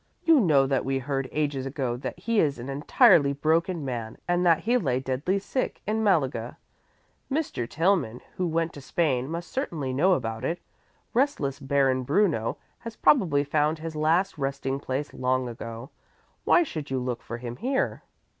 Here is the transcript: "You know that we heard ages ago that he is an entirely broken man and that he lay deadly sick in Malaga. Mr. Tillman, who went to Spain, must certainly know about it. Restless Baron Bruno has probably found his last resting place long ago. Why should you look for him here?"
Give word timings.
"You 0.23 0.39
know 0.39 0.65
that 0.65 0.83
we 0.83 0.97
heard 0.97 1.29
ages 1.31 1.67
ago 1.67 1.95
that 1.95 2.17
he 2.17 2.39
is 2.39 2.57
an 2.57 2.69
entirely 2.69 3.33
broken 3.33 3.85
man 3.85 4.17
and 4.27 4.43
that 4.47 4.61
he 4.61 4.75
lay 4.75 4.99
deadly 4.99 5.37
sick 5.37 5.79
in 5.85 6.03
Malaga. 6.03 6.57
Mr. 7.31 7.69
Tillman, 7.69 8.19
who 8.35 8.47
went 8.47 8.73
to 8.73 8.81
Spain, 8.81 9.29
must 9.29 9.51
certainly 9.51 9.93
know 9.93 10.13
about 10.13 10.43
it. 10.43 10.57
Restless 11.13 11.59
Baron 11.59 12.01
Bruno 12.01 12.57
has 12.79 12.95
probably 12.95 13.43
found 13.43 13.77
his 13.77 13.95
last 13.95 14.39
resting 14.39 14.79
place 14.79 15.13
long 15.13 15.47
ago. 15.47 15.91
Why 16.45 16.63
should 16.63 16.89
you 16.89 16.97
look 16.97 17.21
for 17.21 17.37
him 17.37 17.57
here?" 17.57 18.01